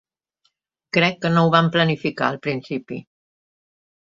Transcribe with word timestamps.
Crec 0.97 1.19
que 1.25 1.31
no 1.35 1.43
ho 1.47 1.51
vam 1.55 1.69
planificar 1.75 2.31
al 2.31 2.41
principi. 2.47 3.01